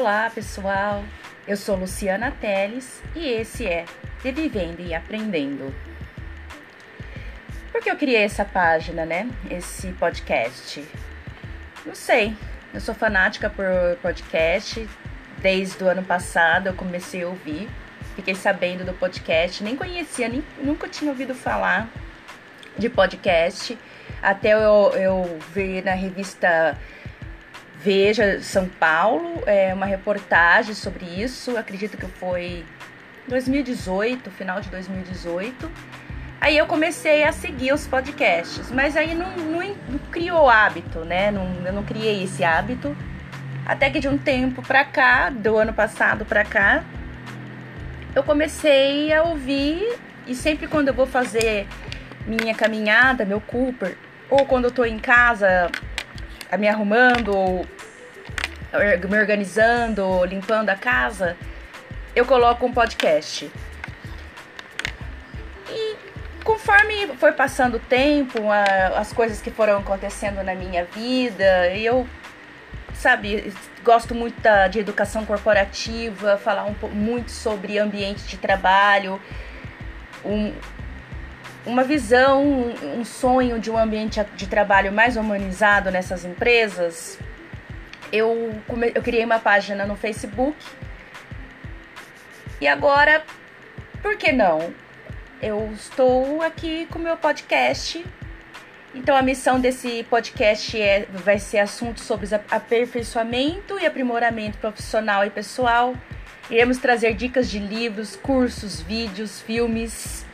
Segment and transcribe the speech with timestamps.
[0.00, 1.04] Olá, pessoal.
[1.46, 3.84] Eu sou Luciana Teles e esse é
[4.22, 5.74] De Vivendo e Aprendendo.
[7.70, 9.28] Por que eu criei essa página, né?
[9.50, 10.82] Esse podcast?
[11.84, 12.34] Não sei.
[12.72, 13.66] Eu sou fanática por
[14.00, 14.88] podcast.
[15.36, 17.68] Desde o ano passado eu comecei a ouvir.
[18.16, 19.62] Fiquei sabendo do podcast.
[19.62, 21.90] Nem conhecia, nem, nunca tinha ouvido falar
[22.78, 23.78] de podcast.
[24.22, 26.74] Até eu, eu ver na revista
[27.82, 32.62] Veja São Paulo, é uma reportagem sobre isso, acredito que foi
[33.26, 35.70] 2018, final de 2018.
[36.42, 41.30] Aí eu comecei a seguir os podcasts, mas aí não, não, não criou hábito, né?
[41.30, 42.94] Não, eu não criei esse hábito.
[43.64, 46.84] Até que de um tempo pra cá, do ano passado pra cá,
[48.14, 51.66] eu comecei a ouvir e sempre quando eu vou fazer
[52.26, 53.96] minha caminhada, meu Cooper,
[54.28, 55.70] ou quando eu tô em casa
[56.56, 57.66] me arrumando, ou
[59.08, 61.36] me organizando, ou limpando a casa,
[62.14, 63.50] eu coloco um podcast.
[65.68, 65.96] E
[66.44, 68.38] conforme foi passando o tempo,
[68.96, 72.06] as coisas que foram acontecendo na minha vida, eu,
[72.94, 73.52] sabe,
[73.84, 79.20] gosto muito da, de educação corporativa, falar um, muito sobre ambiente de trabalho,
[80.24, 80.52] um,
[81.70, 87.18] uma visão, um sonho de um ambiente de trabalho mais humanizado nessas empresas,
[88.12, 88.52] eu,
[88.94, 90.56] eu criei uma página no Facebook.
[92.60, 93.22] E agora,
[94.02, 94.74] por que não?
[95.40, 98.04] Eu estou aqui com o meu podcast.
[98.92, 105.30] Então a missão desse podcast é, vai ser assuntos sobre aperfeiçoamento e aprimoramento profissional e
[105.30, 105.94] pessoal.
[106.50, 110.26] Iremos trazer dicas de livros, cursos, vídeos, filmes,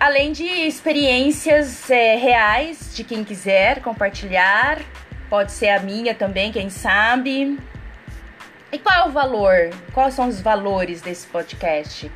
[0.00, 4.80] além de experiências é, reais de quem quiser compartilhar,
[5.28, 7.58] pode ser a minha também, quem sabe.
[8.72, 9.70] E qual é o valor?
[9.92, 12.10] Quais são os valores desse podcast?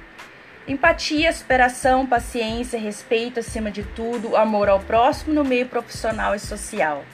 [0.66, 7.04] Empatia, superação, paciência, respeito acima de tudo, amor ao próximo no meio profissional e social.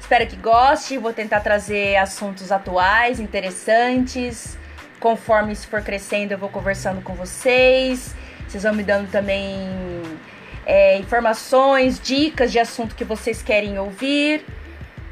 [0.00, 4.58] Espero que goste, vou tentar trazer assuntos atuais, interessantes.
[4.98, 8.12] Conforme isso for crescendo, eu vou conversando com vocês
[8.50, 9.68] vocês vão me dando também
[10.66, 14.44] é, informações, dicas de assunto que vocês querem ouvir.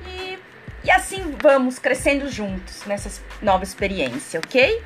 [0.04, 0.38] E,
[0.82, 4.82] e assim vamos crescendo juntos nessa nova experiência, ok?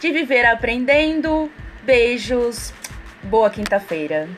[0.00, 1.50] De viver aprendendo.
[1.82, 2.74] Beijos.
[3.22, 4.28] Boa quinta-feira.